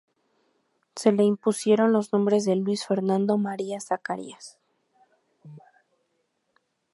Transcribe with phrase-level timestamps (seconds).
[0.95, 4.57] Se le impusieron los nombres de Luis Fernando María Zacarías.